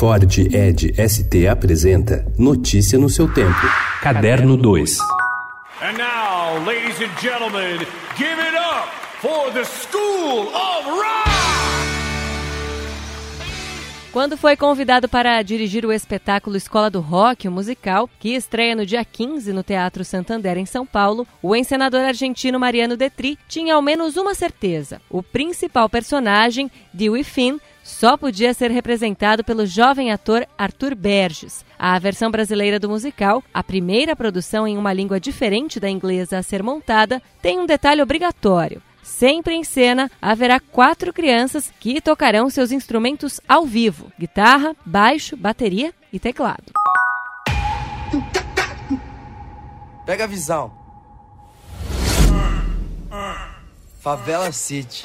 Ford 0.00 0.24
Ed 0.50 0.94
ST 0.96 1.46
apresenta 1.46 2.24
Notícia 2.38 2.98
no 2.98 3.10
seu 3.10 3.28
tempo. 3.28 3.66
Caderno 4.00 4.56
2. 4.56 4.96
And 5.82 5.98
now, 5.98 6.56
ladies 6.64 6.98
and 7.02 7.14
gentlemen, 7.20 7.86
give 8.16 8.38
it 8.38 8.54
up 8.54 8.88
for 9.20 9.52
the 9.52 9.62
School 9.62 10.48
of 10.54 10.86
Rock! 10.86 11.39
Quando 14.12 14.36
foi 14.36 14.56
convidado 14.56 15.08
para 15.08 15.40
dirigir 15.40 15.86
o 15.86 15.92
espetáculo 15.92 16.56
Escola 16.56 16.90
do 16.90 16.98
Rock, 17.00 17.46
o 17.46 17.52
musical, 17.52 18.10
que 18.18 18.30
estreia 18.34 18.74
no 18.74 18.84
dia 18.84 19.04
15 19.04 19.52
no 19.52 19.62
Teatro 19.62 20.04
Santander, 20.04 20.58
em 20.58 20.66
São 20.66 20.84
Paulo, 20.84 21.24
o 21.40 21.54
encenador 21.54 22.00
argentino 22.00 22.58
Mariano 22.58 22.96
Detri 22.96 23.38
tinha 23.46 23.76
ao 23.76 23.80
menos 23.80 24.16
uma 24.16 24.34
certeza: 24.34 25.00
o 25.08 25.22
principal 25.22 25.88
personagem, 25.88 26.68
Dewey 26.92 27.22
Finn, 27.22 27.58
só 27.84 28.16
podia 28.16 28.52
ser 28.52 28.72
representado 28.72 29.44
pelo 29.44 29.64
jovem 29.64 30.10
ator 30.10 30.44
Arthur 30.58 30.96
Berges. 30.96 31.64
A 31.78 31.96
versão 32.00 32.32
brasileira 32.32 32.80
do 32.80 32.88
musical, 32.88 33.44
a 33.54 33.62
primeira 33.62 34.16
produção 34.16 34.66
em 34.66 34.76
uma 34.76 34.92
língua 34.92 35.20
diferente 35.20 35.78
da 35.78 35.88
inglesa 35.88 36.36
a 36.36 36.42
ser 36.42 36.64
montada, 36.64 37.22
tem 37.40 37.60
um 37.60 37.66
detalhe 37.66 38.02
obrigatório. 38.02 38.82
Sempre 39.10 39.54
em 39.54 39.64
cena, 39.64 40.10
haverá 40.22 40.60
quatro 40.60 41.12
crianças 41.12 41.70
que 41.80 42.00
tocarão 42.00 42.48
seus 42.48 42.70
instrumentos 42.70 43.40
ao 43.46 43.66
vivo: 43.66 44.10
guitarra, 44.18 44.74
baixo, 44.86 45.36
bateria 45.36 45.92
e 46.12 46.18
teclado. 46.18 46.72
Pega 50.06 50.24
a 50.24 50.26
visão. 50.26 50.72
Favela 53.98 54.52
City. 54.52 55.02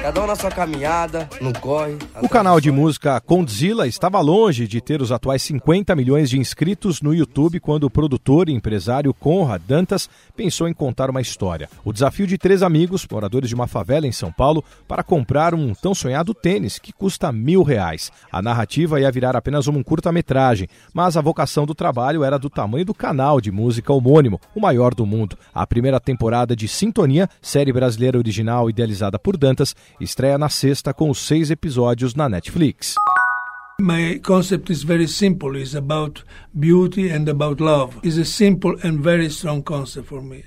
Cada 0.00 0.22
um 0.22 0.26
na 0.26 0.36
sua 0.36 0.50
caminhada, 0.50 1.28
no 1.40 1.52
corre. 1.58 1.96
O 2.22 2.28
canal 2.28 2.60
de 2.60 2.70
música 2.70 3.20
Condzilla 3.20 3.86
estava 3.86 4.20
longe 4.20 4.66
de 4.66 4.80
ter 4.80 5.02
os 5.02 5.10
atuais 5.10 5.42
50 5.42 5.94
milhões 5.96 6.30
de 6.30 6.38
inscritos 6.38 7.02
no 7.02 7.12
YouTube 7.12 7.58
quando 7.58 7.84
o 7.84 7.90
produtor 7.90 8.48
e 8.48 8.52
empresário 8.52 9.12
Conrad 9.12 9.60
Dantas 9.66 10.08
pensou 10.36 10.68
em 10.68 10.72
contar 10.72 11.10
uma 11.10 11.20
história. 11.20 11.68
O 11.84 11.92
desafio 11.92 12.26
de 12.26 12.38
três 12.38 12.62
amigos, 12.62 13.06
moradores 13.10 13.48
de 13.48 13.54
uma 13.54 13.66
favela 13.66 14.06
em 14.06 14.12
São 14.12 14.32
Paulo, 14.32 14.64
para 14.86 15.02
comprar 15.02 15.52
um 15.52 15.74
tão 15.74 15.94
sonhado 15.94 16.32
tênis 16.32 16.78
que 16.78 16.92
custa 16.92 17.32
mil 17.32 17.62
reais. 17.62 18.12
A 18.30 18.40
narrativa 18.40 19.00
ia 19.00 19.10
virar 19.10 19.36
apenas 19.36 19.66
um 19.66 19.82
curta-metragem, 19.82 20.68
mas 20.94 21.16
a 21.16 21.20
vocação 21.20 21.66
do 21.66 21.74
trabalho 21.74 22.22
era 22.22 22.38
do 22.38 22.48
tamanho 22.48 22.84
do 22.84 22.94
canal 22.94 23.40
de 23.40 23.50
música 23.50 23.92
homônimo, 23.92 24.40
o 24.54 24.60
maior 24.60 24.94
do 24.94 25.04
mundo. 25.04 25.36
A 25.52 25.66
primeira 25.66 25.98
temporada 25.98 26.54
de 26.54 26.68
Sintonia, 26.68 27.28
série 27.42 27.72
brasileira 27.72 28.16
original 28.16 28.70
idealizada 28.70 29.18
por 29.18 29.36
Dantas, 29.36 29.74
estreia 30.00 30.38
na 30.38 30.48
sexta 30.48 30.92
com 30.94 31.10
os 31.10 31.18
seis 31.18 31.50
episódios 31.50 32.14
na 32.14 32.28
Netflix. 32.28 32.94
My 33.80 34.18
concept 34.18 34.72
is 34.72 34.82
very 34.82 35.06
simple. 35.06 35.56
It's 35.56 35.76
about 35.76 36.24
beauty 36.52 37.12
and 37.12 37.28
about 37.28 37.62
love. 37.62 37.96
It's 38.02 38.18
a 38.18 38.24
simple 38.24 38.76
and 38.82 39.00
very 39.00 39.26
strong 39.26 39.62
concept 39.62 40.08
for 40.08 40.20
me. 40.20 40.44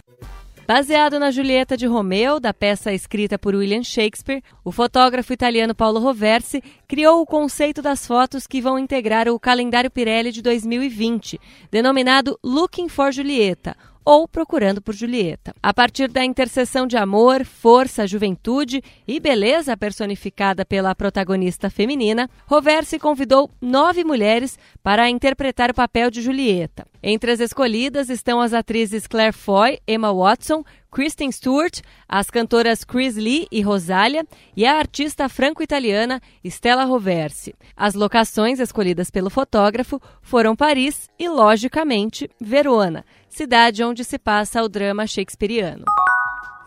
Baseado 0.67 1.19
na 1.19 1.31
Julieta 1.31 1.75
de 1.75 1.85
Romeu, 1.85 2.39
da 2.39 2.53
peça 2.53 2.93
escrita 2.93 3.37
por 3.37 3.55
William 3.55 3.83
Shakespeare, 3.83 4.41
o 4.63 4.71
fotógrafo 4.71 5.33
italiano 5.33 5.75
Paulo 5.75 5.99
Roversi 5.99 6.63
criou 6.87 7.21
o 7.21 7.25
conceito 7.25 7.81
das 7.81 8.07
fotos 8.07 8.47
que 8.47 8.61
vão 8.61 8.79
integrar 8.79 9.27
o 9.27 9.39
calendário 9.39 9.91
Pirelli 9.91 10.31
de 10.31 10.41
2020, 10.41 11.39
denominado 11.69 12.39
Looking 12.41 12.87
for 12.87 13.11
Julieta, 13.11 13.75
ou 14.05 14.27
Procurando 14.27 14.81
por 14.81 14.93
Julieta. 14.93 15.53
A 15.61 15.73
partir 15.73 16.07
da 16.09 16.23
interseção 16.23 16.85
de 16.85 16.97
amor, 16.97 17.45
força, 17.45 18.07
juventude 18.07 18.81
e 19.07 19.19
beleza 19.19 19.77
personificada 19.77 20.65
pela 20.65 20.95
protagonista 20.95 21.69
feminina, 21.69 22.29
Roversi 22.45 22.99
convidou 22.99 23.49
nove 23.61 24.03
mulheres 24.03 24.57
para 24.83 25.09
interpretar 25.09 25.71
o 25.71 25.75
papel 25.75 26.09
de 26.11 26.21
Julieta. 26.21 26.90
Entre 27.03 27.31
as 27.31 27.39
escolhidas 27.39 28.09
estão 28.09 28.39
as 28.39 28.53
atrizes 28.53 29.07
Claire 29.07 29.33
Foy, 29.33 29.79
Emma 29.87 30.13
Watson, 30.13 30.63
Kristen 30.91 31.31
Stewart, 31.31 31.81
as 32.07 32.29
cantoras 32.29 32.83
Chris 32.83 33.15
Lee 33.15 33.47
e 33.51 33.61
Rosalia 33.61 34.25
e 34.55 34.65
a 34.65 34.77
artista 34.77 35.27
franco-italiana 35.27 36.21
Stella 36.43 36.83
Roversi. 36.83 37.55
As 37.75 37.95
locações 37.95 38.59
escolhidas 38.59 39.09
pelo 39.09 39.29
fotógrafo 39.29 39.99
foram 40.21 40.55
Paris 40.55 41.09
e, 41.17 41.27
logicamente, 41.27 42.29
Verona, 42.39 43.03
cidade 43.27 43.83
onde 43.83 44.03
se 44.03 44.19
passa 44.19 44.61
o 44.61 44.69
drama 44.69 45.07
shakespeariano. 45.07 45.85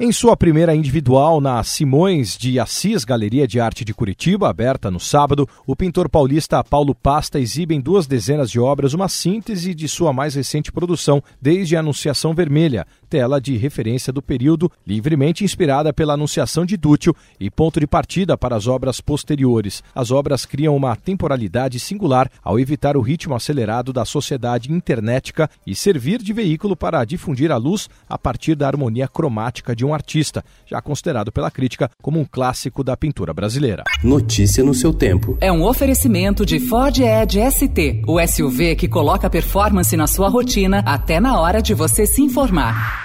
Em 0.01 0.11
sua 0.11 0.37
primeira 0.37 0.75
individual 0.75 1.41
na 1.41 1.63
Simões 1.63 2.37
de 2.37 2.59
Assis 2.59 3.05
Galeria 3.05 3.47
de 3.47 3.61
Arte 3.61 3.85
de 3.85 3.95
Curitiba, 3.95 4.51
aberta 4.51 4.91
no 4.91 4.99
sábado, 4.99 5.49
o 5.65 5.77
pintor 5.77 6.09
paulista 6.09 6.65
Paulo 6.65 6.97
Pasta 6.97 7.39
exibe 7.39 7.77
em 7.77 7.81
duas 7.81 8.05
dezenas 8.05 8.51
de 8.51 8.59
obras 8.59 8.93
uma 8.93 9.09
síntese 9.09 9.73
de 9.73 9.87
sua 9.87 10.13
mais 10.13 10.35
recente 10.35 10.73
produção, 10.73 11.23
desde 11.41 11.77
a 11.77 11.79
Anunciação 11.79 12.35
Vermelha, 12.35 12.85
tela 13.15 13.41
de 13.41 13.57
referência 13.57 14.13
do 14.13 14.21
período, 14.21 14.69
livremente 14.85 15.45
inspirada 15.45 15.93
pela 15.93 16.15
Anunciação 16.15 16.67
de 16.67 16.77
Dútil 16.77 17.15
e 17.39 17.49
ponto 17.49 17.79
de 17.79 17.87
partida 17.87 18.37
para 18.37 18.57
as 18.57 18.67
obras 18.67 19.01
posteriores. 19.01 19.81
As 19.95 20.11
obras 20.11 20.45
criam 20.45 20.75
uma 20.75 20.97
temporalidade 20.97 21.79
singular 21.79 22.29
ao 22.43 22.59
evitar 22.59 22.97
o 22.97 23.01
ritmo 23.01 23.37
acelerado 23.37 23.93
da 23.93 24.05
sociedade 24.05 24.73
internética 24.73 25.49
e 25.65 25.77
servir 25.77 26.21
de 26.21 26.33
veículo 26.33 26.75
para 26.75 27.05
difundir 27.05 27.53
a 27.53 27.57
luz 27.57 27.89
a 28.09 28.19
partir 28.19 28.57
da 28.57 28.67
harmonia 28.67 29.07
cromática 29.07 29.77
de 29.77 29.85
de 29.85 29.87
um 29.87 29.93
artista, 29.93 30.43
já 30.67 30.81
considerado 30.81 31.31
pela 31.31 31.51
crítica 31.51 31.91
como 32.03 32.19
um 32.19 32.25
clássico 32.25 32.83
da 32.83 32.97
pintura 32.97 33.35
brasileira. 33.35 33.85
Notícia 34.03 34.65
no 34.65 34.73
seu 34.73 34.93
tempo. 34.95 35.37
É 35.41 35.53
um 35.53 35.63
oferecimento 35.63 36.47
de 36.47 36.59
Ford 36.59 36.99
Edge 36.99 37.39
ST, 37.51 38.03
o 38.09 38.19
SUV 38.27 38.75
que 38.75 38.89
coloca 38.89 39.29
performance 39.29 39.95
na 39.97 40.07
sua 40.07 40.29
rotina 40.29 40.83
até 40.87 41.21
na 41.21 41.39
hora 41.39 41.61
de 41.61 41.75
você 41.75 42.07
se 42.07 42.23
informar. 42.23 43.04